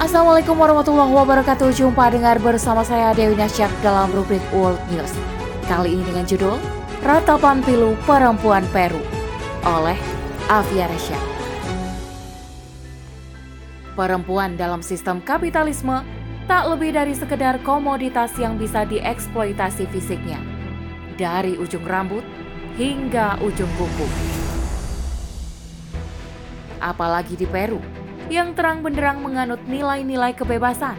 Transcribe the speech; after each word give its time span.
Assalamualaikum 0.00 0.56
warahmatullahi 0.56 1.12
wabarakatuh. 1.12 1.76
Jumpa 1.76 2.08
dengar 2.08 2.40
bersama 2.40 2.80
saya 2.80 3.12
Dewi 3.12 3.36
Nasyak 3.36 3.68
dalam 3.84 4.08
rubrik 4.16 4.40
World 4.48 4.80
News. 4.88 5.12
Kali 5.68 5.92
ini 5.92 6.00
dengan 6.08 6.24
judul 6.24 6.56
Ratapan 7.04 7.60
Pilu 7.60 7.92
Perempuan 8.08 8.64
Peru 8.72 8.96
Oleh 9.60 10.00
Afia 10.48 10.88
Resya 10.88 11.20
Perempuan 13.92 14.56
dalam 14.56 14.80
sistem 14.80 15.20
kapitalisme 15.20 16.00
tak 16.48 16.64
lebih 16.72 16.96
dari 16.96 17.12
sekedar 17.12 17.60
komoditas 17.60 18.32
yang 18.40 18.56
bisa 18.56 18.88
dieksploitasi 18.88 19.84
fisiknya. 19.92 20.40
Dari 21.20 21.60
ujung 21.60 21.84
rambut 21.84 22.24
hingga 22.80 23.36
ujung 23.44 23.68
kuku. 23.76 24.08
Apalagi 26.80 27.36
di 27.36 27.44
Peru 27.44 27.99
yang 28.30 28.54
terang 28.54 28.86
benderang 28.86 29.18
menganut 29.18 29.58
nilai-nilai 29.66 30.30
kebebasan, 30.38 30.94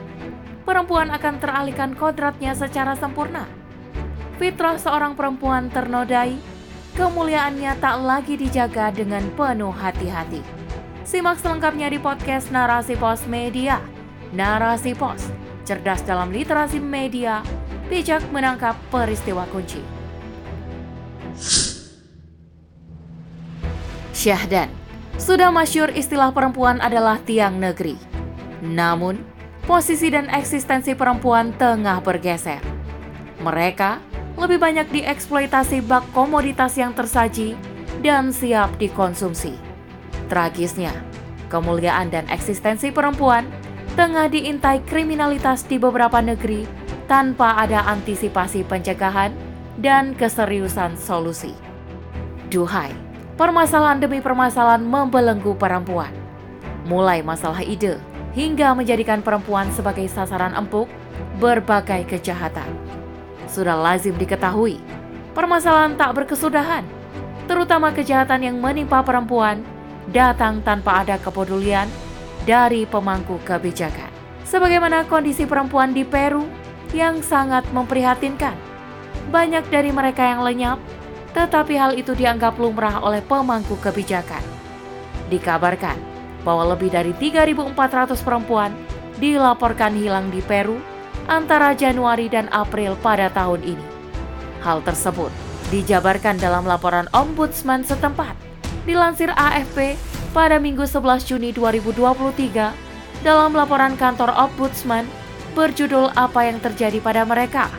perempuan 0.68 1.08
akan 1.16 1.40
teralihkan 1.40 1.96
kodratnya 1.96 2.52
secara 2.52 2.94
sempurna. 3.00 3.48
Fitrah 4.36 4.76
seorang 4.76 5.16
perempuan 5.16 5.72
ternodai, 5.72 6.36
kemuliaannya 7.00 7.72
tak 7.80 7.96
lagi 8.04 8.36
dijaga 8.36 8.92
dengan 8.92 9.24
penuh 9.40 9.72
hati-hati. 9.72 10.44
Simak 11.08 11.40
selengkapnya 11.40 11.88
di 11.88 12.00
podcast 12.04 12.52
Narasi 12.52 13.00
Pos 13.00 13.24
Media. 13.32 13.80
Narasi 14.36 14.92
Pos, 14.92 15.32
cerdas 15.64 16.04
dalam 16.04 16.36
literasi 16.36 16.80
media, 16.84 17.44
bijak 17.88 18.24
menangkap 18.32 18.76
peristiwa 18.92 19.48
kunci. 19.52 19.80
Syahdan 24.12 24.81
sudah 25.22 25.54
masyur 25.54 25.94
istilah 25.94 26.34
perempuan 26.34 26.82
adalah 26.82 27.22
tiang 27.22 27.62
negeri. 27.62 27.94
Namun, 28.66 29.22
posisi 29.70 30.10
dan 30.10 30.26
eksistensi 30.34 30.98
perempuan 30.98 31.54
tengah 31.62 32.02
bergeser. 32.02 32.58
Mereka 33.46 34.02
lebih 34.42 34.58
banyak 34.58 34.90
dieksploitasi 34.90 35.86
bak 35.86 36.10
komoditas 36.18 36.74
yang 36.74 36.98
tersaji 36.98 37.54
dan 38.02 38.34
siap 38.34 38.74
dikonsumsi. 38.82 39.54
Tragisnya, 40.26 40.94
kemuliaan 41.54 42.10
dan 42.10 42.26
eksistensi 42.34 42.90
perempuan 42.90 43.46
tengah 43.94 44.26
diintai 44.26 44.82
kriminalitas 44.90 45.70
di 45.70 45.78
beberapa 45.78 46.18
negeri 46.18 46.66
tanpa 47.06 47.62
ada 47.62 47.86
antisipasi 47.94 48.66
pencegahan 48.66 49.30
dan 49.78 50.18
keseriusan 50.18 50.98
solusi. 50.98 51.54
Duhai, 52.48 53.11
permasalahan 53.40 54.00
demi 54.00 54.20
permasalahan 54.20 54.84
membelenggu 54.84 55.56
perempuan. 55.56 56.12
Mulai 56.88 57.22
masalah 57.22 57.62
ide 57.62 58.02
hingga 58.32 58.72
menjadikan 58.74 59.20
perempuan 59.20 59.70
sebagai 59.76 60.08
sasaran 60.08 60.56
empuk 60.56 60.88
berbagai 61.38 62.08
kejahatan. 62.08 62.68
Sudah 63.52 63.76
lazim 63.76 64.16
diketahui, 64.16 64.80
permasalahan 65.36 66.00
tak 66.00 66.16
berkesudahan, 66.16 66.88
terutama 67.46 67.92
kejahatan 67.92 68.48
yang 68.48 68.58
menimpa 68.58 69.04
perempuan, 69.04 69.60
datang 70.10 70.64
tanpa 70.64 71.04
ada 71.04 71.20
kepedulian 71.20 71.92
dari 72.48 72.88
pemangku 72.88 73.38
kebijakan. 73.44 74.10
Sebagaimana 74.48 75.08
kondisi 75.08 75.44
perempuan 75.48 75.92
di 75.96 76.04
Peru 76.08 76.48
yang 76.92 77.24
sangat 77.24 77.64
memprihatinkan. 77.72 78.56
Banyak 79.32 79.68
dari 79.72 79.96
mereka 79.96 80.28
yang 80.28 80.44
lenyap 80.44 80.80
tetapi 81.32 81.74
hal 81.80 81.96
itu 81.96 82.12
dianggap 82.12 82.60
lumrah 82.60 83.00
oleh 83.04 83.24
pemangku 83.24 83.80
kebijakan. 83.80 84.44
Dikabarkan 85.32 85.96
bahwa 86.44 86.76
lebih 86.76 86.92
dari 86.92 87.16
3.400 87.16 88.20
perempuan 88.20 88.76
dilaporkan 89.22 89.96
hilang 89.96 90.28
di 90.34 90.44
Peru 90.44 90.82
antara 91.30 91.72
Januari 91.78 92.28
dan 92.28 92.50
April 92.52 92.98
pada 93.00 93.32
tahun 93.32 93.64
ini. 93.64 93.86
Hal 94.66 94.84
tersebut 94.84 95.32
dijabarkan 95.72 96.36
dalam 96.42 96.68
laporan 96.68 97.08
Ombudsman 97.16 97.88
setempat. 97.88 98.36
Dilansir 98.84 99.32
AFP 99.38 99.96
pada 100.36 100.58
Minggu 100.58 100.84
11 100.84 101.24
Juni 101.24 101.54
2023 101.56 103.24
dalam 103.24 103.54
laporan 103.54 103.94
kantor 103.96 104.34
Ombudsman 104.36 105.06
berjudul 105.54 106.12
Apa 106.18 106.50
yang 106.50 106.58
terjadi 106.60 106.98
pada 107.00 107.24
mereka. 107.24 107.70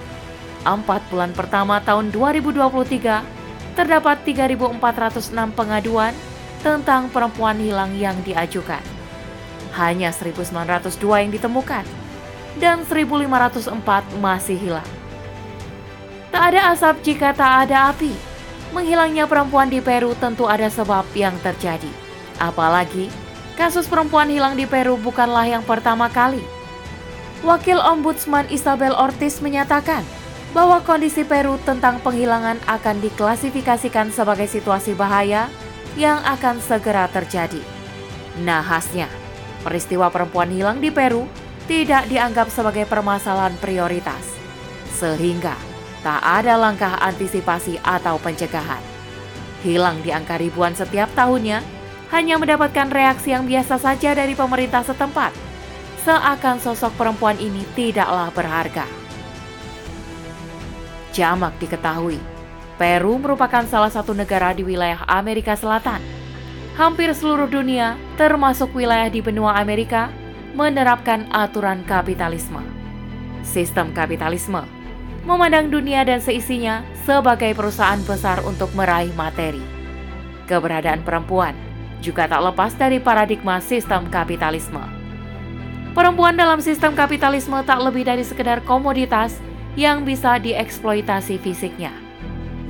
Empat 0.63 1.03
bulan 1.11 1.35
pertama 1.35 1.83
tahun 1.83 2.15
2023 2.15 3.42
terdapat 3.73 4.21
3.406 4.25 5.33
pengaduan 5.57 6.13
tentang 6.63 7.11
perempuan 7.11 7.59
hilang 7.59 7.93
yang 7.99 8.17
diajukan. 8.23 8.81
Hanya 9.75 10.13
1.902 10.13 11.23
yang 11.25 11.33
ditemukan 11.33 11.85
dan 12.61 12.85
1.504 12.85 14.21
masih 14.21 14.57
hilang. 14.61 14.91
Tak 16.33 16.53
ada 16.53 16.73
asap 16.73 16.95
jika 17.05 17.37
tak 17.37 17.69
ada 17.69 17.93
api. 17.93 18.13
Menghilangnya 18.73 19.29
perempuan 19.29 19.69
di 19.69 19.85
Peru 19.85 20.17
tentu 20.17 20.49
ada 20.49 20.65
sebab 20.73 21.05
yang 21.13 21.37
terjadi. 21.45 21.89
Apalagi, 22.41 23.13
kasus 23.53 23.85
perempuan 23.85 24.33
hilang 24.33 24.57
di 24.57 24.65
Peru 24.65 24.97
bukanlah 24.97 25.45
yang 25.45 25.61
pertama 25.61 26.09
kali. 26.09 26.41
Wakil 27.45 27.77
Ombudsman 27.77 28.49
Isabel 28.49 28.97
Ortiz 28.97 29.45
menyatakan, 29.45 30.01
bahwa 30.53 30.85
kondisi 30.85 31.25
Peru 31.25 31.57
tentang 31.65 31.99
penghilangan 32.05 32.61
akan 32.69 32.97
diklasifikasikan 33.01 34.13
sebagai 34.13 34.45
situasi 34.45 34.93
bahaya 34.93 35.49
yang 35.97 36.21
akan 36.25 36.61
segera 36.61 37.09
terjadi. 37.09 37.61
Nahasnya, 38.45 39.09
peristiwa 39.65 40.13
perempuan 40.13 40.53
hilang 40.53 40.81
di 40.81 40.93
Peru 40.93 41.25
tidak 41.65 42.09
dianggap 42.09 42.53
sebagai 42.53 42.85
permasalahan 42.85 43.57
prioritas, 43.61 44.25
sehingga 44.93 45.57
tak 46.05 46.21
ada 46.21 46.61
langkah 46.61 47.01
antisipasi 47.01 47.81
atau 47.81 48.21
pencegahan. 48.21 48.81
Hilang 49.65 50.05
di 50.05 50.13
angka 50.13 50.37
ribuan 50.37 50.77
setiap 50.77 51.09
tahunnya 51.17 51.65
hanya 52.13 52.37
mendapatkan 52.37 52.93
reaksi 52.93 53.33
yang 53.33 53.49
biasa 53.49 53.81
saja 53.81 54.13
dari 54.13 54.37
pemerintah 54.37 54.85
setempat, 54.85 55.33
seakan 56.05 56.61
sosok 56.61 56.93
perempuan 56.99 57.41
ini 57.41 57.65
tidaklah 57.73 58.29
berharga 58.35 59.02
jamak 61.13 61.53
diketahui, 61.61 62.19
Peru 62.81 63.21
merupakan 63.21 63.63
salah 63.69 63.93
satu 63.93 64.17
negara 64.17 64.51
di 64.57 64.65
wilayah 64.65 65.05
Amerika 65.07 65.55
Selatan. 65.55 66.01
Hampir 66.75 67.13
seluruh 67.13 67.47
dunia, 67.47 68.01
termasuk 68.17 68.73
wilayah 68.73 69.13
di 69.13 69.21
benua 69.21 69.61
Amerika, 69.61 70.09
menerapkan 70.57 71.29
aturan 71.31 71.85
kapitalisme. 71.85 72.65
Sistem 73.45 73.93
kapitalisme 73.93 74.65
memandang 75.23 75.71
dunia 75.71 76.03
dan 76.03 76.19
seisinya 76.19 76.83
sebagai 77.07 77.55
perusahaan 77.55 78.01
besar 78.03 78.43
untuk 78.43 78.75
meraih 78.75 79.15
materi. 79.15 79.63
Keberadaan 80.51 81.07
perempuan 81.07 81.55
juga 82.03 82.27
tak 82.27 82.43
lepas 82.43 82.75
dari 82.75 82.99
paradigma 82.99 83.63
sistem 83.63 84.11
kapitalisme. 84.11 84.83
Perempuan 85.95 86.35
dalam 86.35 86.59
sistem 86.59 86.99
kapitalisme 86.99 87.55
tak 87.63 87.79
lebih 87.79 88.03
dari 88.03 88.27
sekedar 88.27 88.65
komoditas 88.67 89.39
yang 89.79 90.05
bisa 90.05 90.37
dieksploitasi 90.37 91.41
fisiknya, 91.41 91.93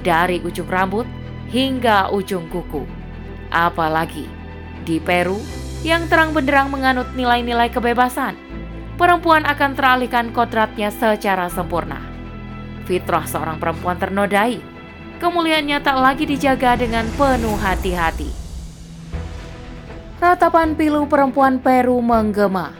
dari 0.06 0.38
ujung 0.42 0.70
rambut 0.70 1.06
hingga 1.50 2.10
ujung 2.14 2.46
kuku. 2.48 2.86
Apalagi 3.52 4.24
di 4.86 5.02
Peru 5.02 5.38
yang 5.82 6.06
terang 6.06 6.30
benderang 6.30 6.70
menganut 6.70 7.10
nilai-nilai 7.18 7.68
kebebasan, 7.68 8.38
perempuan 8.96 9.42
akan 9.42 9.74
teralihkan 9.74 10.30
kodratnya 10.30 10.94
secara 10.94 11.50
sempurna. 11.50 11.98
Fitrah 12.86 13.26
seorang 13.26 13.58
perempuan 13.58 13.98
ternodai, 13.98 14.62
kemuliaannya 15.18 15.78
tak 15.82 15.98
lagi 15.98 16.24
dijaga 16.26 16.78
dengan 16.78 17.06
penuh 17.18 17.58
hati-hati. 17.58 18.30
Ratapan 20.22 20.78
pilu 20.78 21.10
perempuan 21.10 21.58
Peru 21.58 21.98
menggema. 21.98 22.70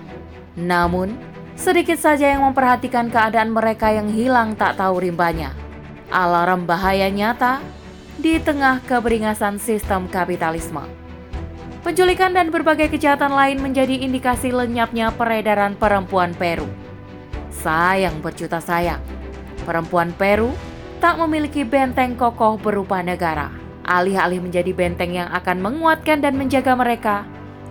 Namun, 0.54 1.31
Sedikit 1.62 1.94
saja 1.94 2.26
yang 2.26 2.42
memperhatikan 2.42 3.06
keadaan 3.06 3.54
mereka 3.54 3.86
yang 3.94 4.10
hilang 4.10 4.58
tak 4.58 4.82
tahu 4.82 4.98
rimbanya. 4.98 5.54
Alarm 6.10 6.66
bahaya 6.66 7.06
nyata 7.06 7.62
di 8.18 8.42
tengah 8.42 8.82
keberingasan 8.82 9.62
sistem 9.62 10.10
kapitalisme. 10.10 10.82
Penculikan 11.86 12.34
dan 12.34 12.50
berbagai 12.50 12.90
kejahatan 12.90 13.30
lain 13.30 13.62
menjadi 13.62 13.94
indikasi 13.94 14.50
lenyapnya 14.50 15.14
peredaran 15.14 15.78
perempuan 15.78 16.34
Peru. 16.34 16.66
Sayang 17.54 18.18
berjuta 18.18 18.58
sayang, 18.58 18.98
perempuan 19.62 20.10
Peru 20.18 20.50
tak 20.98 21.14
memiliki 21.22 21.62
benteng 21.62 22.18
kokoh 22.18 22.58
berupa 22.58 23.06
negara. 23.06 23.54
Alih-alih 23.86 24.42
menjadi 24.42 24.74
benteng 24.74 25.14
yang 25.14 25.30
akan 25.30 25.62
menguatkan 25.62 26.26
dan 26.26 26.34
menjaga 26.34 26.74
mereka, 26.74 27.22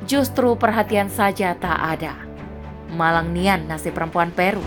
justru 0.07 0.55
perhatian 0.55 1.11
saja 1.11 1.51
tak 1.59 1.75
ada 1.99 2.30
malang 2.93 3.31
nian 3.31 3.65
nasib 3.65 3.95
perempuan 3.95 4.29
Peru. 4.31 4.63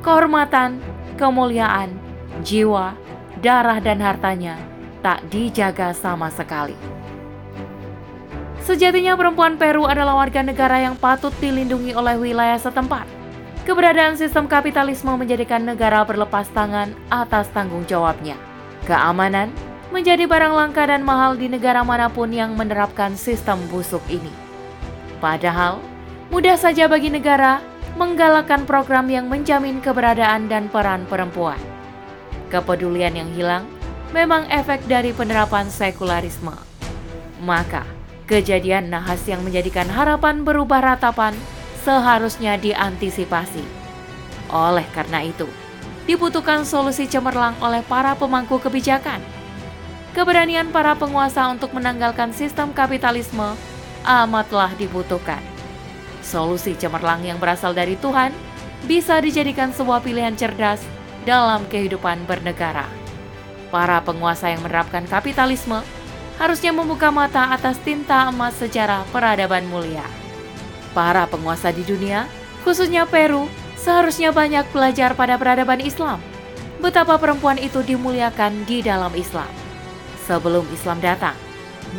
Kehormatan, 0.00 0.80
kemuliaan, 1.20 1.92
jiwa, 2.40 2.96
darah 3.40 3.78
dan 3.78 4.00
hartanya 4.00 4.56
tak 5.00 5.24
dijaga 5.28 5.92
sama 5.96 6.28
sekali. 6.32 6.76
Sejatinya 8.60 9.16
perempuan 9.16 9.56
Peru 9.56 9.88
adalah 9.88 10.16
warga 10.20 10.44
negara 10.44 10.78
yang 10.80 10.94
patut 10.94 11.32
dilindungi 11.40 11.96
oleh 11.96 12.20
wilayah 12.20 12.60
setempat. 12.60 13.08
Keberadaan 13.64 14.16
sistem 14.16 14.48
kapitalisme 14.48 15.12
menjadikan 15.16 15.64
negara 15.64 16.04
berlepas 16.04 16.48
tangan 16.52 16.92
atas 17.12 17.48
tanggung 17.52 17.84
jawabnya. 17.88 18.36
Keamanan 18.88 19.52
menjadi 19.90 20.24
barang 20.24 20.54
langka 20.54 20.86
dan 20.86 21.02
mahal 21.02 21.34
di 21.34 21.50
negara 21.50 21.82
mana 21.82 22.06
pun 22.06 22.30
yang 22.30 22.54
menerapkan 22.54 23.18
sistem 23.18 23.58
busuk 23.68 24.00
ini. 24.06 24.30
Padahal, 25.18 25.82
mudah 26.30 26.54
saja 26.54 26.86
bagi 26.86 27.10
negara 27.10 27.58
menggalakkan 27.98 28.64
program 28.64 29.10
yang 29.10 29.26
menjamin 29.26 29.82
keberadaan 29.82 30.46
dan 30.46 30.70
peran 30.70 31.04
perempuan. 31.10 31.58
Kepedulian 32.48 33.18
yang 33.18 33.30
hilang 33.34 33.66
memang 34.14 34.46
efek 34.50 34.86
dari 34.86 35.10
penerapan 35.10 35.66
sekularisme. 35.66 36.54
Maka, 37.42 37.82
kejadian 38.30 38.94
nahas 38.94 39.26
yang 39.26 39.42
menjadikan 39.42 39.90
harapan 39.90 40.46
berubah 40.46 40.94
ratapan 40.94 41.34
seharusnya 41.82 42.54
diantisipasi. 42.58 43.62
Oleh 44.50 44.86
karena 44.94 45.26
itu, 45.26 45.46
dibutuhkan 46.06 46.62
solusi 46.62 47.10
cemerlang 47.10 47.58
oleh 47.58 47.82
para 47.86 48.14
pemangku 48.14 48.62
kebijakan. 48.62 49.18
Keberanian 50.10 50.74
para 50.74 50.98
penguasa 50.98 51.46
untuk 51.50 51.70
menanggalkan 51.70 52.34
sistem 52.34 52.74
kapitalisme 52.74 53.54
amatlah 54.02 54.74
dibutuhkan. 54.74 55.49
Solusi 56.20 56.76
cemerlang 56.76 57.24
yang 57.24 57.40
berasal 57.40 57.72
dari 57.72 57.96
Tuhan 57.96 58.32
bisa 58.84 59.20
dijadikan 59.20 59.72
sebuah 59.72 60.00
pilihan 60.00 60.36
cerdas 60.36 60.80
dalam 61.28 61.64
kehidupan 61.68 62.24
bernegara. 62.24 62.88
Para 63.68 64.00
penguasa 64.02 64.50
yang 64.50 64.64
menerapkan 64.64 65.04
kapitalisme 65.06 65.80
harusnya 66.40 66.72
membuka 66.72 67.12
mata 67.12 67.52
atas 67.52 67.76
tinta 67.84 68.32
emas 68.32 68.56
sejarah 68.56 69.04
peradaban 69.12 69.68
mulia. 69.68 70.04
Para 70.96 71.28
penguasa 71.28 71.70
di 71.70 71.84
dunia, 71.84 72.26
khususnya 72.64 73.04
Peru, 73.06 73.46
seharusnya 73.76 74.32
banyak 74.32 74.66
belajar 74.72 75.14
pada 75.14 75.36
peradaban 75.36 75.78
Islam. 75.84 76.18
Betapa 76.80 77.20
perempuan 77.20 77.60
itu 77.60 77.84
dimuliakan 77.84 78.64
di 78.64 78.80
dalam 78.80 79.12
Islam. 79.12 79.48
Sebelum 80.24 80.64
Islam 80.72 80.98
datang, 80.98 81.36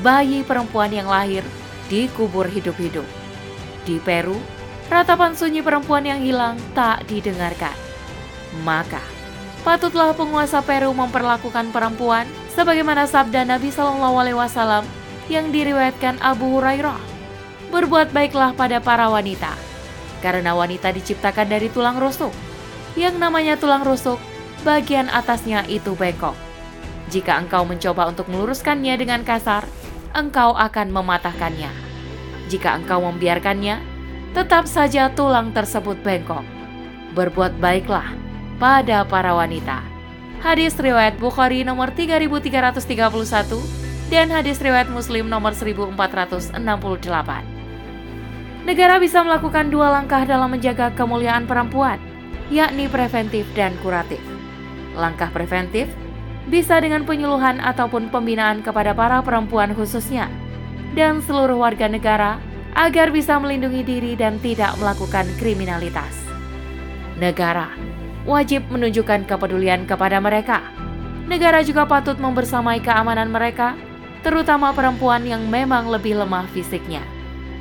bayi 0.02 0.42
perempuan 0.42 0.90
yang 0.90 1.06
lahir 1.06 1.46
dikubur 1.88 2.50
hidup-hidup. 2.50 3.21
Di 3.82 3.98
Peru, 3.98 4.38
ratapan 4.92 5.34
sunyi 5.34 5.66
perempuan 5.66 6.06
yang 6.06 6.22
hilang 6.22 6.60
tak 6.78 7.08
didengarkan. 7.10 7.74
Maka, 8.62 9.02
patutlah 9.66 10.14
penguasa 10.14 10.62
Peru 10.62 10.94
memperlakukan 10.94 11.74
perempuan 11.74 12.30
sebagaimana 12.54 13.08
sabda 13.08 13.48
Nabi 13.48 13.72
Shallallahu 13.72 14.16
Alaihi 14.22 14.38
Wasallam 14.38 14.84
yang 15.32 15.50
diriwayatkan 15.50 16.20
Abu 16.20 16.60
Hurairah. 16.60 17.00
Berbuat 17.72 18.12
baiklah 18.12 18.52
pada 18.52 18.84
para 18.84 19.08
wanita, 19.08 19.56
karena 20.20 20.52
wanita 20.52 20.92
diciptakan 20.92 21.48
dari 21.48 21.72
tulang 21.72 21.96
rusuk. 21.98 22.36
Yang 23.00 23.16
namanya 23.16 23.56
tulang 23.56 23.88
rusuk, 23.88 24.20
bagian 24.68 25.08
atasnya 25.08 25.64
itu 25.72 25.96
bengkok. 25.96 26.36
Jika 27.08 27.40
engkau 27.40 27.64
mencoba 27.64 28.12
untuk 28.12 28.28
meluruskannya 28.28 29.00
dengan 29.00 29.24
kasar, 29.24 29.64
engkau 30.12 30.52
akan 30.52 30.92
mematahkannya. 30.92 31.91
Jika 32.52 32.76
engkau 32.76 33.00
membiarkannya, 33.00 33.80
tetap 34.36 34.68
saja 34.68 35.08
tulang 35.16 35.56
tersebut 35.56 35.96
bengkok. 36.04 36.44
Berbuat 37.16 37.56
baiklah 37.64 38.12
pada 38.60 39.08
para 39.08 39.32
wanita. 39.32 39.80
Hadis 40.44 40.76
riwayat 40.76 41.16
Bukhari 41.16 41.64
nomor 41.64 41.96
3331 41.96 44.12
dan 44.12 44.28
hadis 44.36 44.60
riwayat 44.60 44.92
Muslim 44.92 45.32
nomor 45.32 45.56
1468. 45.56 46.60
Negara 48.68 49.00
bisa 49.00 49.24
melakukan 49.24 49.72
dua 49.72 49.96
langkah 49.96 50.28
dalam 50.28 50.52
menjaga 50.52 50.92
kemuliaan 50.92 51.48
perempuan, 51.48 52.04
yakni 52.52 52.92
preventif 52.92 53.48
dan 53.56 53.72
kuratif. 53.80 54.20
Langkah 55.00 55.32
preventif 55.32 55.88
bisa 56.52 56.84
dengan 56.84 57.08
penyuluhan 57.08 57.64
ataupun 57.64 58.12
pembinaan 58.12 58.60
kepada 58.60 58.92
para 58.92 59.24
perempuan 59.24 59.72
khususnya 59.72 60.28
dan 60.96 61.24
seluruh 61.24 61.60
warga 61.60 61.88
negara 61.88 62.42
agar 62.76 63.12
bisa 63.12 63.36
melindungi 63.40 63.84
diri 63.84 64.14
dan 64.16 64.40
tidak 64.40 64.76
melakukan 64.80 65.28
kriminalitas. 65.40 66.16
Negara 67.20 67.72
wajib 68.26 68.66
menunjukkan 68.70 69.26
kepedulian 69.26 69.86
kepada 69.90 70.22
mereka. 70.22 70.62
Negara 71.26 71.64
juga 71.64 71.88
patut 71.88 72.20
membersamai 72.20 72.84
keamanan 72.84 73.32
mereka, 73.32 73.74
terutama 74.22 74.76
perempuan 74.76 75.24
yang 75.24 75.48
memang 75.48 75.88
lebih 75.88 76.20
lemah 76.20 76.46
fisiknya. 76.52 77.02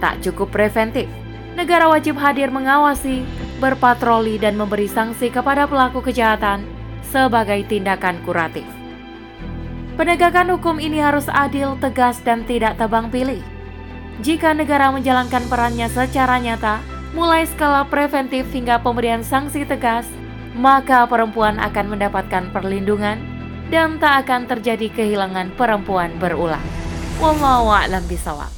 Tak 0.00 0.25
cukup 0.25 0.50
preventif, 0.50 1.06
negara 1.55 1.87
wajib 1.87 2.17
hadir 2.19 2.49
mengawasi, 2.49 3.23
berpatroli, 3.61 4.41
dan 4.41 4.56
memberi 4.56 4.88
sanksi 4.88 5.29
kepada 5.29 5.69
pelaku 5.69 6.00
kejahatan 6.00 6.65
sebagai 7.05 7.62
tindakan 7.69 8.19
kuratif. 8.25 8.80
Penegakan 10.00 10.56
hukum 10.56 10.81
ini 10.81 10.97
harus 10.97 11.29
adil, 11.29 11.76
tegas, 11.76 12.25
dan 12.25 12.49
tidak 12.49 12.81
tebang 12.81 13.12
pilih. 13.12 13.44
Jika 14.25 14.56
negara 14.56 14.88
menjalankan 14.88 15.44
perannya 15.44 15.93
secara 15.93 16.41
nyata, 16.41 16.81
mulai 17.12 17.44
skala 17.44 17.85
preventif 17.85 18.49
hingga 18.49 18.81
pemberian 18.81 19.20
sanksi 19.20 19.69
tegas, 19.69 20.08
maka 20.56 21.05
perempuan 21.05 21.61
akan 21.61 21.93
mendapatkan 21.93 22.49
perlindungan 22.49 23.20
dan 23.69 24.00
tak 24.00 24.25
akan 24.25 24.49
terjadi 24.49 24.88
kehilangan 24.88 25.52
perempuan 25.61 26.17
berulang. 26.17 26.64
Wallahu 27.20 27.69
a'lam 27.69 28.00
bishawab. 28.08 28.49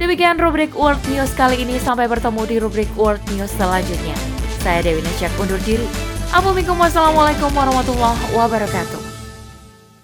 Demikian 0.00 0.40
rubrik 0.40 0.72
World 0.72 1.04
News 1.12 1.36
kali 1.36 1.68
ini. 1.68 1.76
Sampai 1.76 2.08
bertemu 2.08 2.48
di 2.48 2.56
rubrik 2.64 2.88
World 2.96 3.20
News 3.36 3.52
selanjutnya. 3.60 4.16
Saya 4.64 4.80
Dewi 4.80 5.04
Nasyak 5.04 5.36
undur 5.36 5.60
diri. 5.68 5.84
Assalamualaikum 6.32 7.52
warahmatullahi 7.52 8.24
wabarakatuh. 8.32 9.13